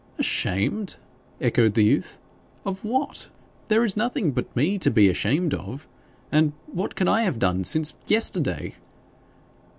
'Ashamed!' 0.17 0.95
echoed 1.39 1.75
the 1.75 1.83
youth. 1.83 2.17
'Of 2.65 2.83
what? 2.83 3.29
There 3.67 3.85
is 3.85 3.95
nothing 3.95 4.31
but 4.31 4.55
me 4.55 4.79
to 4.79 4.89
be 4.89 5.09
ashamed 5.09 5.53
of, 5.53 5.87
and 6.31 6.53
what 6.65 6.95
can 6.95 7.07
I 7.07 7.21
have 7.21 7.37
done 7.37 7.63
since 7.63 7.93
yesterday?' 8.07 8.73